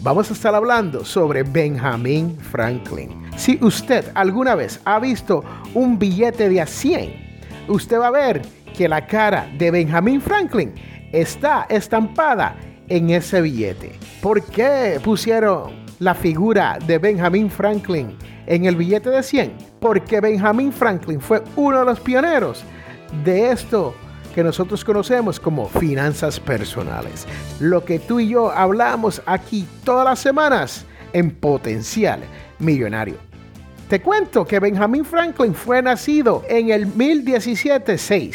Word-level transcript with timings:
vamos 0.00 0.30
a 0.30 0.34
estar 0.34 0.54
hablando 0.54 1.04
sobre 1.04 1.42
Benjamin 1.42 2.36
Franklin. 2.38 3.24
Si 3.36 3.58
usted 3.62 4.04
alguna 4.14 4.54
vez 4.54 4.80
ha 4.84 4.98
visto 4.98 5.44
un 5.74 5.98
billete 5.98 6.48
de 6.48 6.60
a 6.60 6.66
100, 6.66 7.14
usted 7.68 7.98
va 7.98 8.08
a 8.08 8.10
ver 8.10 8.42
que 8.76 8.88
la 8.88 9.06
cara 9.06 9.48
de 9.56 9.70
Benjamin 9.70 10.20
Franklin 10.20 10.72
está 11.12 11.66
estampada 11.68 12.56
en 12.88 13.10
ese 13.10 13.40
billete. 13.40 13.92
¿Por 14.20 14.42
qué 14.42 15.00
pusieron 15.02 15.84
la 15.98 16.14
figura 16.14 16.78
de 16.86 16.98
Benjamin 16.98 17.50
Franklin 17.50 18.16
en 18.46 18.64
el 18.64 18.76
billete 18.76 19.10
de 19.10 19.22
100? 19.22 19.52
Porque 19.80 20.20
Benjamin 20.20 20.72
Franklin 20.72 21.20
fue 21.20 21.42
uno 21.56 21.80
de 21.80 21.84
los 21.84 22.00
pioneros 22.00 22.64
de 23.24 23.50
esto 23.50 23.94
que 24.34 24.42
nosotros 24.42 24.84
conocemos 24.84 25.38
como 25.38 25.68
finanzas 25.68 26.40
personales. 26.40 27.26
Lo 27.60 27.84
que 27.84 28.00
tú 28.00 28.18
y 28.20 28.28
yo 28.28 28.50
hablamos 28.50 29.22
aquí 29.26 29.68
todas 29.84 30.04
las 30.04 30.18
semanas 30.18 30.84
en 31.12 31.30
Potencial 31.30 32.20
Millonario. 32.58 33.14
Te 33.88 34.02
cuento 34.02 34.44
que 34.44 34.58
Benjamin 34.58 35.04
Franklin 35.04 35.54
fue 35.54 35.80
nacido 35.80 36.42
en 36.48 36.70
el 36.70 36.92
1017-6 36.92 38.34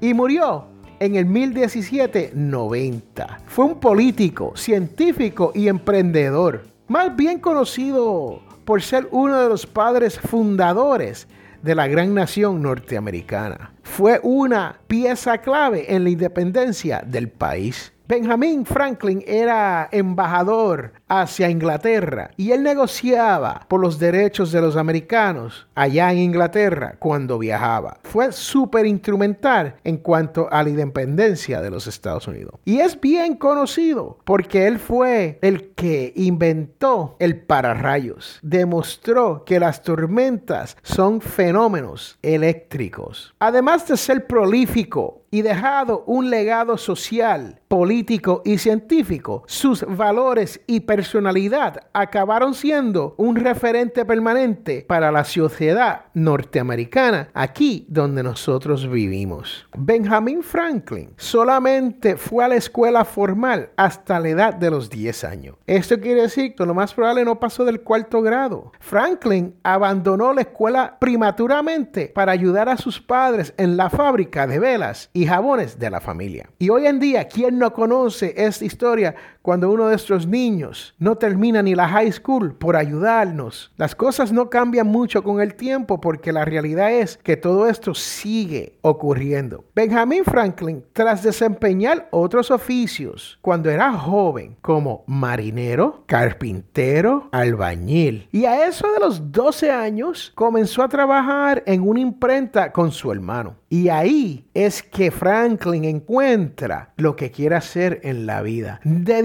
y 0.00 0.14
murió 0.14 0.68
en 1.00 1.16
el 1.16 1.26
1017-90. 1.26 3.38
Fue 3.46 3.64
un 3.64 3.80
político, 3.80 4.52
científico 4.54 5.50
y 5.54 5.66
emprendedor, 5.68 6.66
más 6.86 7.16
bien 7.16 7.40
conocido 7.40 8.40
por 8.64 8.82
ser 8.82 9.08
uno 9.10 9.40
de 9.40 9.48
los 9.48 9.66
padres 9.66 10.16
fundadores 10.18 11.26
de 11.64 11.74
la 11.74 11.86
gran 11.86 12.12
nación 12.12 12.60
norteamericana. 12.60 13.72
Fue 13.82 14.20
una 14.22 14.80
pieza 14.86 15.38
clave 15.38 15.94
en 15.94 16.04
la 16.04 16.10
independencia 16.10 17.02
del 17.06 17.30
país. 17.30 17.93
Benjamin 18.06 18.66
Franklin 18.66 19.24
era 19.26 19.88
embajador 19.90 20.92
hacia 21.08 21.48
Inglaterra 21.48 22.30
y 22.36 22.52
él 22.52 22.62
negociaba 22.62 23.64
por 23.66 23.80
los 23.80 23.98
derechos 23.98 24.52
de 24.52 24.60
los 24.60 24.76
americanos 24.76 25.66
allá 25.74 26.12
en 26.12 26.18
Inglaterra 26.18 26.96
cuando 26.98 27.38
viajaba. 27.38 27.98
Fue 28.02 28.30
súper 28.32 28.84
instrumental 28.84 29.76
en 29.84 29.96
cuanto 29.96 30.48
a 30.50 30.62
la 30.62 30.68
independencia 30.68 31.62
de 31.62 31.70
los 31.70 31.86
Estados 31.86 32.28
Unidos. 32.28 32.60
Y 32.66 32.80
es 32.80 33.00
bien 33.00 33.36
conocido 33.36 34.18
porque 34.24 34.66
él 34.66 34.78
fue 34.78 35.38
el 35.40 35.70
que 35.70 36.12
inventó 36.14 37.16
el 37.18 37.40
pararrayos. 37.40 38.38
Demostró 38.42 39.44
que 39.46 39.58
las 39.58 39.82
tormentas 39.82 40.76
son 40.82 41.22
fenómenos 41.22 42.18
eléctricos. 42.20 43.34
Además 43.38 43.88
de 43.88 43.96
ser 43.96 44.26
prolífico 44.26 45.23
y 45.34 45.42
dejado 45.42 46.04
un 46.06 46.30
legado 46.30 46.78
social, 46.78 47.60
político 47.66 48.40
y 48.44 48.58
científico, 48.58 49.42
sus 49.48 49.84
valores 49.84 50.60
y 50.68 50.78
personalidad 50.78 51.88
acabaron 51.92 52.54
siendo 52.54 53.16
un 53.18 53.34
referente 53.34 54.04
permanente 54.04 54.84
para 54.86 55.10
la 55.10 55.24
sociedad 55.24 56.02
norteamericana, 56.14 57.30
aquí 57.34 57.84
donde 57.88 58.22
nosotros 58.22 58.88
vivimos. 58.88 59.66
Benjamin 59.76 60.40
Franklin 60.44 61.10
solamente 61.16 62.16
fue 62.16 62.44
a 62.44 62.48
la 62.48 62.54
escuela 62.54 63.04
formal 63.04 63.70
hasta 63.76 64.20
la 64.20 64.28
edad 64.28 64.54
de 64.54 64.70
los 64.70 64.88
10 64.88 65.24
años. 65.24 65.56
Esto 65.66 65.98
quiere 65.98 66.22
decir 66.22 66.54
que 66.54 66.64
lo 66.64 66.74
más 66.74 66.94
probable 66.94 67.24
no 67.24 67.40
pasó 67.40 67.64
del 67.64 67.80
cuarto 67.80 68.22
grado. 68.22 68.70
Franklin 68.78 69.56
abandonó 69.64 70.32
la 70.32 70.42
escuela 70.42 70.96
prematuramente 71.00 72.06
para 72.06 72.30
ayudar 72.30 72.68
a 72.68 72.76
sus 72.76 73.00
padres 73.00 73.52
en 73.56 73.76
la 73.76 73.90
fábrica 73.90 74.46
de 74.46 74.60
velas 74.60 75.10
y 75.12 75.23
jabones 75.26 75.78
de 75.78 75.90
la 75.90 76.00
familia. 76.00 76.50
Y 76.58 76.70
hoy 76.70 76.86
en 76.86 76.98
día, 76.98 77.28
¿quién 77.28 77.58
no 77.58 77.72
conoce 77.72 78.34
esta 78.36 78.64
historia 78.64 79.14
cuando 79.44 79.70
uno 79.70 79.84
de 79.84 79.90
nuestros 79.90 80.26
niños 80.26 80.94
no 80.98 81.16
termina 81.16 81.60
ni 81.60 81.74
la 81.74 81.86
high 81.86 82.10
school 82.10 82.54
por 82.54 82.76
ayudarnos? 82.76 83.70
Las 83.76 83.94
cosas 83.94 84.32
no 84.32 84.48
cambian 84.48 84.86
mucho 84.86 85.22
con 85.22 85.42
el 85.42 85.54
tiempo 85.54 86.00
porque 86.00 86.32
la 86.32 86.46
realidad 86.46 86.90
es 86.90 87.18
que 87.18 87.36
todo 87.36 87.68
esto 87.68 87.92
sigue 87.92 88.78
ocurriendo. 88.80 89.66
Benjamin 89.74 90.24
Franklin, 90.24 90.82
tras 90.94 91.22
desempeñar 91.22 92.08
otros 92.10 92.50
oficios 92.50 93.38
cuando 93.42 93.68
era 93.68 93.92
joven, 93.92 94.56
como 94.62 95.04
marinero, 95.06 96.04
carpintero, 96.06 97.28
albañil, 97.30 98.30
y 98.32 98.46
a 98.46 98.66
eso 98.66 98.90
de 98.92 99.00
los 99.00 99.30
12 99.30 99.70
años 99.70 100.32
comenzó 100.34 100.82
a 100.82 100.88
trabajar 100.88 101.62
en 101.66 101.86
una 101.86 102.00
imprenta 102.00 102.72
con 102.72 102.90
su 102.92 103.12
hermano. 103.12 103.56
Y 103.68 103.88
ahí 103.88 104.46
es 104.54 104.84
que 104.84 105.10
Franklin 105.10 105.84
encuentra 105.84 106.92
lo 106.96 107.16
que 107.16 107.32
quiere 107.32 107.56
hacer 107.56 108.00
en 108.04 108.24
la 108.24 108.40
vida, 108.40 108.80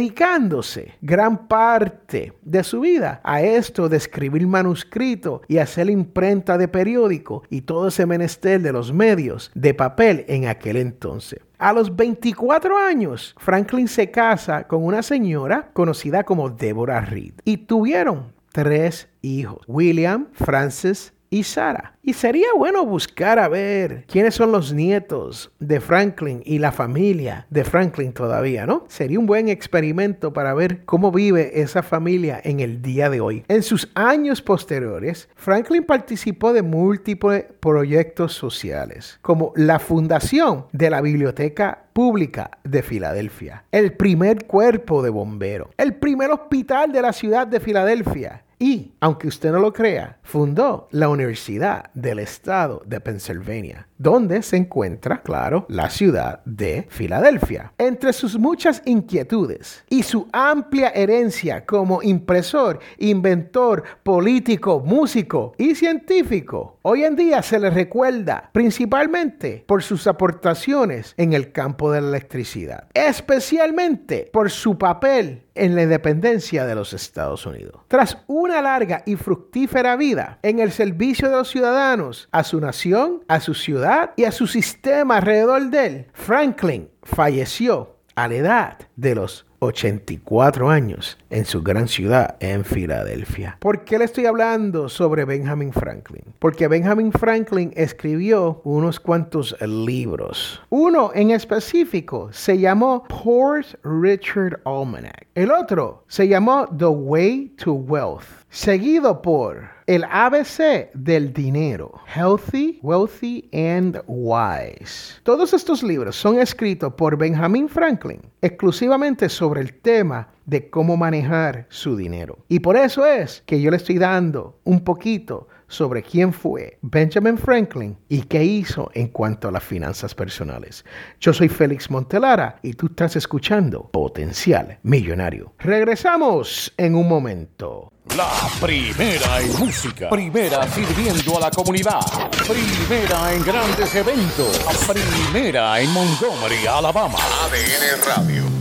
dedicándose 0.09 0.95
gran 1.01 1.47
parte 1.47 2.33
de 2.41 2.63
su 2.63 2.79
vida 2.81 3.21
a 3.23 3.41
esto 3.41 3.89
de 3.89 3.97
escribir 3.97 4.47
manuscrito 4.47 5.43
y 5.47 5.59
hacer 5.59 5.89
imprenta 5.89 6.57
de 6.57 6.67
periódico 6.67 7.43
y 7.49 7.61
todo 7.61 7.89
ese 7.89 8.05
menester 8.07 8.59
de 8.61 8.71
los 8.71 8.91
medios 8.91 9.51
de 9.53 9.73
papel 9.75 10.25
en 10.27 10.47
aquel 10.47 10.77
entonces. 10.77 11.39
A 11.59 11.73
los 11.73 11.95
24 11.95 12.77
años, 12.77 13.35
Franklin 13.37 13.87
se 13.87 14.09
casa 14.09 14.63
con 14.63 14.83
una 14.83 15.03
señora 15.03 15.69
conocida 15.73 16.23
como 16.23 16.49
Deborah 16.49 17.01
Reed 17.01 17.33
y 17.45 17.57
tuvieron 17.57 18.33
tres 18.51 19.09
hijos, 19.21 19.59
William, 19.67 20.27
Francis 20.31 21.13
y 21.29 21.43
Sara. 21.43 21.93
Y 22.01 22.13
sería 22.13 22.47
bueno 22.57 22.85
buscar 22.85 23.39
a 23.39 23.47
ver 23.47 24.05
quiénes 24.07 24.35
son 24.35 24.51
los 24.51 24.73
nietos 24.73 25.51
de 25.59 25.79
Franklin 25.79 26.41
y 26.45 26.59
la 26.59 26.71
familia 26.71 27.45
de 27.49 27.63
Franklin 27.63 28.13
todavía, 28.13 28.65
¿no? 28.65 28.85
Sería 28.87 29.19
un 29.19 29.27
buen 29.27 29.49
experimento 29.49 30.33
para 30.33 30.53
ver 30.53 30.85
cómo 30.85 31.11
vive 31.11 31.61
esa 31.61 31.83
familia 31.83 32.41
en 32.43 32.59
el 32.59 32.81
día 32.81 33.09
de 33.09 33.21
hoy. 33.21 33.43
En 33.47 33.63
sus 33.63 33.89
años 33.93 34.41
posteriores, 34.41 35.29
Franklin 35.35 35.83
participó 35.83 36.53
de 36.53 36.63
múltiples 36.63 37.45
proyectos 37.59 38.33
sociales, 38.33 39.19
como 39.21 39.53
la 39.55 39.79
fundación 39.79 40.65
de 40.71 40.89
la 40.89 41.01
Biblioteca 41.01 41.83
Pública 41.93 42.51
de 42.63 42.81
Filadelfia, 42.81 43.65
el 43.71 43.93
primer 43.93 44.45
cuerpo 44.45 45.03
de 45.03 45.09
bomberos, 45.09 45.69
el 45.77 45.95
primer 45.95 46.31
hospital 46.31 46.91
de 46.91 47.01
la 47.01 47.13
ciudad 47.13 47.45
de 47.45 47.59
Filadelfia, 47.59 48.43
y, 48.59 48.91
aunque 48.99 49.29
usted 49.29 49.53
no 49.53 49.59
lo 49.59 49.71
crea, 49.71 50.19
fundó 50.21 50.89
la 50.91 51.07
Universidad 51.07 51.89
del 51.93 52.19
Estado 52.19 52.81
de 52.85 52.99
Pennsylvania, 52.99 53.87
donde 53.97 54.43
se 54.43 54.57
encuentra, 54.57 55.21
claro, 55.21 55.65
la 55.69 55.89
ciudad 55.89 56.43
de 56.43 56.85
Filadelfia. 56.89 57.71
Entre 57.77 58.11
sus 58.11 58.37
muchas 58.37 58.81
inquietudes 58.85 59.85
y 59.89 60.03
su 60.03 60.27
amplia 60.33 60.89
herencia 60.89 61.65
como 61.65 62.03
impresor, 62.03 62.79
inventor, 62.97 63.83
político, 64.03 64.81
músico 64.85 65.53
y 65.57 65.75
científico, 65.75 66.78
hoy 66.81 67.03
en 67.03 67.15
día 67.15 67.41
se 67.41 67.59
le 67.59 67.69
recuerda 67.69 68.49
principalmente 68.53 69.63
por 69.67 69.83
sus 69.83 70.07
aportaciones 70.07 71.13
en 71.17 71.33
el 71.33 71.51
campo 71.51 71.91
de 71.91 72.01
la 72.01 72.09
electricidad, 72.09 72.87
especialmente 72.93 74.29
por 74.31 74.49
su 74.49 74.77
papel 74.77 75.43
en 75.55 75.75
la 75.75 75.83
independencia 75.83 76.65
de 76.65 76.75
los 76.75 76.93
Estados 76.93 77.45
Unidos. 77.45 77.81
Tras 77.87 78.17
una 78.27 78.61
larga 78.61 79.03
y 79.05 79.15
fructífera 79.15 79.95
vida 79.95 80.39
en 80.41 80.59
el 80.59 80.71
servicio 80.71 81.29
de 81.29 81.35
los 81.35 81.49
ciudadanos, 81.49 82.29
a 82.31 82.43
su 82.43 82.59
nación, 82.59 83.23
a 83.27 83.39
su 83.39 83.53
ciudad 83.53 84.11
y 84.15 84.23
a 84.23 84.31
su 84.31 84.47
sistema 84.47 85.17
alrededor 85.17 85.69
de 85.69 85.85
él, 85.85 86.07
Franklin 86.13 86.89
falleció 87.03 87.97
a 88.15 88.27
la 88.27 88.35
edad 88.35 88.77
de 88.95 89.15
los 89.15 89.48
84 89.59 90.69
años 90.69 91.17
en 91.29 91.45
su 91.45 91.61
gran 91.61 91.87
ciudad 91.87 92.35
en 92.39 92.63
Filadelfia. 92.63 93.57
¿Por 93.59 93.83
qué 93.83 93.97
le 93.97 94.05
estoy 94.05 94.25
hablando 94.25 94.89
sobre 94.89 95.25
Benjamin 95.25 95.73
Franklin? 95.73 96.23
Porque 96.39 96.67
Benjamin 96.67 97.11
Franklin 97.11 97.71
escribió 97.75 98.61
unos 98.63 98.99
cuantos 98.99 99.55
libros. 99.61 100.61
Uno 100.69 101.11
en 101.13 101.31
específico 101.31 102.29
se 102.31 102.57
llamó 102.57 103.03
Port 103.03 103.67
Richard 103.83 104.61
Almanac. 104.65 105.27
El 105.35 105.51
otro 105.51 106.03
se 106.07 106.27
llamó 106.27 106.67
The 106.77 106.85
Way 106.85 107.53
to 107.63 107.73
Wealth. 107.73 108.38
Seguido 108.49 109.21
por 109.21 109.69
el 109.85 110.03
ABC 110.05 110.91
del 110.93 111.33
dinero, 111.33 111.93
Healthy, 112.13 112.79
Wealthy 112.81 113.49
and 113.53 114.01
Wise. 114.07 115.19
Todos 115.23 115.53
estos 115.53 115.83
libros 115.83 116.15
son 116.15 116.39
escritos 116.39 116.93
por 116.93 117.17
Benjamin 117.17 117.69
Franklin 117.69 118.21
exclusivamente 118.41 119.29
sobre 119.29 119.61
el 119.61 119.73
tema 119.73 120.29
de 120.45 120.69
cómo 120.69 120.97
manejar 120.97 121.67
su 121.69 121.95
dinero. 121.95 122.39
Y 122.47 122.59
por 122.59 122.75
eso 122.75 123.05
es 123.05 123.43
que 123.45 123.61
yo 123.61 123.69
le 123.69 123.77
estoy 123.77 123.99
dando 123.99 124.59
un 124.63 124.83
poquito 124.83 125.47
sobre 125.69 126.03
quién 126.03 126.33
fue 126.33 126.77
Benjamin 126.81 127.37
Franklin 127.37 127.97
y 128.09 128.23
qué 128.23 128.43
hizo 128.43 128.91
en 128.93 129.07
cuanto 129.07 129.47
a 129.47 129.51
las 129.51 129.63
finanzas 129.63 130.13
personales. 130.13 130.83
Yo 131.21 131.31
soy 131.31 131.47
Félix 131.47 131.89
Montelara 131.89 132.59
y 132.61 132.73
tú 132.73 132.87
estás 132.87 133.15
escuchando 133.15 133.89
Potencial 133.89 134.79
Millonario. 134.83 135.53
Regresamos 135.59 136.73
en 136.75 136.95
un 136.95 137.07
momento. 137.07 137.93
La 138.17 138.27
primera 138.59 139.39
en 139.39 139.59
música, 139.59 140.09
primera 140.09 140.67
sirviendo 140.67 141.37
a 141.37 141.41
la 141.41 141.51
comunidad, 141.51 142.01
primera 142.47 143.33
en 143.33 143.43
grandes 143.45 143.93
eventos, 143.93 144.59
primera 144.87 145.79
en 145.79 145.91
Montgomery, 145.91 146.65
Alabama. 146.65 147.19
ADN 147.19 148.03
Radio. 148.03 148.58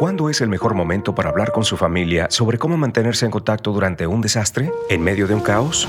¿Cuándo 0.00 0.30
es 0.30 0.40
el 0.40 0.48
mejor 0.48 0.72
momento 0.72 1.14
para 1.14 1.28
hablar 1.28 1.52
con 1.52 1.62
su 1.62 1.76
familia 1.76 2.26
sobre 2.30 2.56
cómo 2.56 2.78
mantenerse 2.78 3.26
en 3.26 3.30
contacto 3.30 3.70
durante 3.70 4.06
un 4.06 4.22
desastre? 4.22 4.72
¿En 4.88 5.02
medio 5.02 5.26
de 5.26 5.34
un 5.34 5.42
caos? 5.42 5.86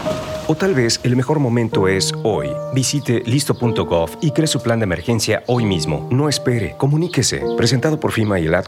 O 0.48 0.56
tal 0.56 0.74
vez 0.74 1.00
el 1.04 1.16
mejor 1.16 1.40
momento 1.40 1.88
es 1.88 2.12
hoy. 2.24 2.50
Visite 2.74 3.24
listo.gov 3.26 4.18
y 4.20 4.32
cree 4.32 4.48
su 4.48 4.62
plan 4.62 4.80
de 4.80 4.84
emergencia 4.84 5.44
hoy 5.48 5.64
mismo. 5.64 6.10
No 6.12 6.28
espere, 6.28 6.76
comuníquese. 6.78 7.42
Presentado 7.56 8.02
por 8.02 8.12
FIMA 8.12 8.38
y 8.42 8.48
el 8.48 8.56
Ad. 8.56 8.66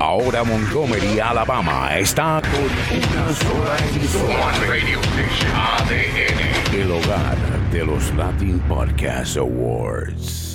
Ahora 0.00 0.42
Montgomery, 0.42 1.20
Alabama 1.20 1.96
está 1.96 2.42
con 2.42 2.64
una 2.98 3.32
sola 3.32 3.76
emisora. 3.94 4.58
El 6.74 6.90
hogar 6.90 7.38
de 7.70 7.84
los 7.84 8.12
Latin 8.16 8.58
Podcast 8.68 9.36
Awards. 9.36 10.49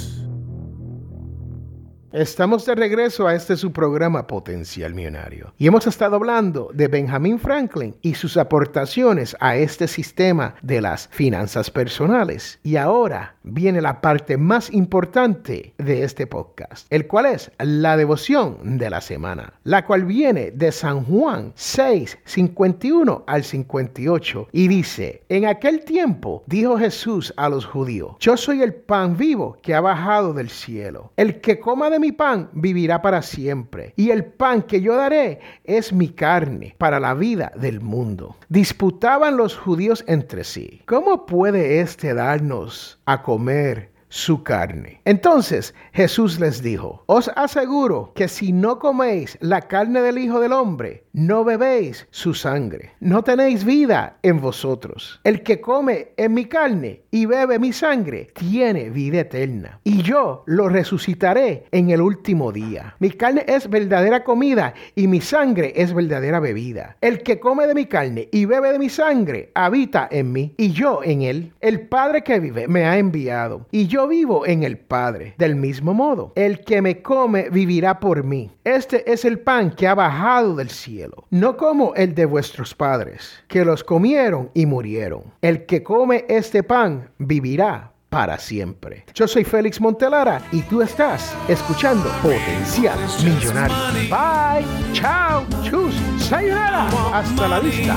Estamos 2.15 2.65
de 2.65 2.75
regreso 2.75 3.27
a 3.27 3.35
este 3.35 3.57
su 3.57 3.73
programa 3.73 4.25
Potencial 4.25 4.93
Millonario 4.93 5.53
y 5.57 5.67
hemos 5.67 5.85
estado 5.85 6.15
hablando 6.15 6.69
de 6.73 6.87
Benjamin 6.87 7.37
Franklin 7.37 7.93
y 8.01 8.13
sus 8.13 8.37
aportaciones 8.37 9.35
a 9.41 9.57
este 9.57 9.85
sistema 9.89 10.55
de 10.61 10.79
las 10.79 11.09
finanzas 11.09 11.69
personales. 11.69 12.57
Y 12.63 12.77
ahora 12.77 13.35
viene 13.43 13.81
la 13.81 13.99
parte 13.99 14.37
más 14.37 14.71
importante 14.71 15.73
de 15.77 16.03
este 16.03 16.25
podcast, 16.25 16.87
el 16.89 17.05
cual 17.05 17.25
es 17.25 17.51
la 17.59 17.97
devoción 17.97 18.77
de 18.77 18.89
la 18.89 19.01
semana, 19.01 19.51
la 19.65 19.85
cual 19.85 20.05
viene 20.05 20.51
de 20.51 20.71
San 20.71 21.03
Juan 21.03 21.51
6, 21.55 22.17
51 22.23 23.25
al 23.27 23.43
58 23.43 24.47
y 24.53 24.69
dice, 24.69 25.23
en 25.27 25.47
aquel 25.47 25.81
tiempo 25.81 26.43
dijo 26.45 26.77
Jesús 26.77 27.33
a 27.35 27.49
los 27.49 27.65
judíos, 27.65 28.15
yo 28.21 28.37
soy 28.37 28.61
el 28.61 28.73
pan 28.73 29.17
vivo 29.17 29.57
que 29.61 29.75
ha 29.75 29.81
bajado 29.81 30.33
del 30.33 30.49
cielo. 30.49 31.11
El 31.17 31.41
que 31.41 31.59
coma 31.59 31.89
de 31.89 32.04
mi 32.05 32.11
pan 32.11 32.49
vivirá 32.53 33.01
para 33.01 33.23
siempre, 33.23 33.93
y 33.95 34.11
el 34.11 34.25
pan 34.25 34.61
que 34.61 34.79
yo 34.79 34.95
daré 34.95 35.39
es 35.63 35.91
mi 35.91 36.09
carne 36.09 36.75
para 36.77 36.99
la 36.99 37.15
vida 37.15 37.51
del 37.55 37.81
mundo. 37.81 38.35
Disputaban 38.47 39.37
los 39.37 39.57
judíos 39.57 40.03
entre 40.05 40.43
sí, 40.43 40.83
¿cómo 40.85 41.25
puede 41.25 41.81
éste 41.81 42.13
darnos 42.13 42.99
a 43.05 43.23
comer 43.23 43.94
su 44.09 44.43
carne. 44.43 45.01
Entonces 45.05 45.73
Jesús 45.93 46.39
les 46.39 46.61
dijo, 46.61 47.03
os 47.07 47.29
aseguro 47.35 48.11
que 48.15 48.27
si 48.27 48.51
no 48.51 48.79
coméis 48.79 49.37
la 49.41 49.61
carne 49.61 50.01
del 50.01 50.17
Hijo 50.17 50.39
del 50.39 50.53
Hombre, 50.53 51.03
no 51.13 51.43
bebéis 51.43 52.07
su 52.11 52.33
sangre, 52.33 52.91
no 52.99 53.23
tenéis 53.23 53.63
vida 53.63 54.17
en 54.21 54.41
vosotros. 54.41 55.19
El 55.23 55.43
que 55.43 55.61
come 55.61 56.09
en 56.17 56.33
mi 56.33 56.45
carne 56.45 57.03
y 57.11 57.25
bebe 57.25 57.59
mi 57.59 57.71
sangre, 57.71 58.29
tiene 58.33 58.89
vida 58.89 59.21
eterna. 59.21 59.79
Y 59.83 60.01
yo 60.01 60.43
lo 60.45 60.67
resucitaré 60.67 61.65
en 61.71 61.89
el 61.89 62.01
último 62.01 62.51
día. 62.51 62.95
Mi 62.99 63.11
carne 63.11 63.45
es 63.47 63.69
verdadera 63.69 64.23
comida 64.23 64.73
y 64.95 65.07
mi 65.07 65.21
sangre 65.21 65.73
es 65.75 65.93
verdadera 65.93 66.39
bebida. 66.39 66.97
El 67.01 67.23
que 67.23 67.39
come 67.39 67.67
de 67.67 67.75
mi 67.75 67.85
carne 67.85 68.27
y 68.31 68.45
bebe 68.45 68.73
de 68.73 68.79
mi 68.79 68.89
sangre, 68.89 69.51
habita 69.55 70.07
en 70.11 70.33
mí 70.33 70.53
y 70.57 70.71
yo 70.71 71.01
en 71.03 71.21
él. 71.21 71.53
El 71.61 71.87
Padre 71.87 72.23
que 72.23 72.39
vive 72.39 72.67
me 72.67 72.85
ha 72.85 72.97
enviado 72.97 73.65
y 73.71 73.87
yo 73.87 73.94
vivo 74.03 74.45
en 74.45 74.63
el 74.63 74.77
Padre. 74.77 75.35
Del 75.37 75.55
mismo 75.55 75.93
modo, 75.93 76.33
el 76.35 76.63
que 76.63 76.81
me 76.81 77.01
come 77.01 77.49
vivirá 77.49 77.99
por 77.99 78.23
mí. 78.23 78.51
Este 78.63 79.11
es 79.11 79.25
el 79.25 79.39
pan 79.39 79.71
que 79.71 79.87
ha 79.87 79.95
bajado 79.95 80.55
del 80.55 80.69
cielo, 80.69 81.25
no 81.29 81.55
como 81.55 81.93
el 81.95 82.13
de 82.13 82.25
vuestros 82.25 82.75
padres, 82.75 83.43
que 83.47 83.63
los 83.63 83.83
comieron 83.83 84.51
y 84.53 84.65
murieron. 84.65 85.33
El 85.41 85.65
que 85.65 85.83
come 85.83 86.25
este 86.27 86.63
pan 86.63 87.09
vivirá 87.17 87.93
para 88.09 88.37
siempre. 88.37 89.05
Yo 89.13 89.27
soy 89.27 89.43
Félix 89.43 89.81
Montelara 89.81 90.41
y 90.51 90.61
tú 90.63 90.81
estás 90.81 91.35
escuchando 91.47 92.09
Potencial 92.21 92.99
Millonario. 93.23 93.75
Bye, 94.09 94.65
chao, 94.93 95.45
chus, 95.63 95.95
sayonara, 96.19 96.87
hasta 97.13 97.47
la 97.47 97.59
vista. 97.59 97.95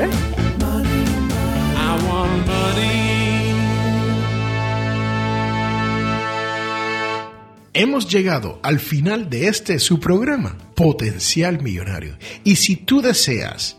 ¿Eh? 0.00 0.10
Hemos 7.74 8.06
llegado 8.12 8.60
al 8.62 8.80
final 8.80 9.30
de 9.30 9.48
este 9.48 9.78
su 9.78 9.98
programa, 9.98 10.58
Potencial 10.74 11.62
Millonario. 11.62 12.18
Y 12.44 12.56
si 12.56 12.76
tú 12.76 13.00
deseas 13.00 13.78